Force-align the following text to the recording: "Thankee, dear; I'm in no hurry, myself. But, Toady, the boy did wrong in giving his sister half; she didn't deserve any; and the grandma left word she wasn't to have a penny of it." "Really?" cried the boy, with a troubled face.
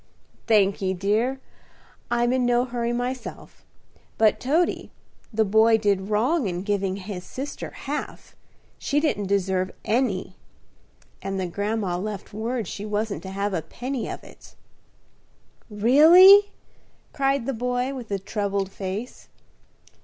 "Thankee, 0.47 0.95
dear; 0.95 1.39
I'm 2.09 2.33
in 2.33 2.43
no 2.43 2.65
hurry, 2.65 2.91
myself. 2.91 3.63
But, 4.17 4.39
Toady, 4.39 4.89
the 5.31 5.45
boy 5.45 5.77
did 5.77 6.09
wrong 6.09 6.47
in 6.47 6.63
giving 6.63 6.95
his 6.95 7.23
sister 7.23 7.69
half; 7.69 8.35
she 8.79 8.99
didn't 8.99 9.27
deserve 9.27 9.69
any; 9.85 10.37
and 11.21 11.39
the 11.39 11.45
grandma 11.45 11.97
left 11.99 12.33
word 12.33 12.67
she 12.67 12.83
wasn't 12.83 13.21
to 13.21 13.29
have 13.29 13.53
a 13.53 13.61
penny 13.61 14.09
of 14.09 14.23
it." 14.23 14.55
"Really?" 15.69 16.49
cried 17.13 17.45
the 17.45 17.53
boy, 17.53 17.93
with 17.93 18.09
a 18.09 18.17
troubled 18.17 18.71
face. 18.71 19.27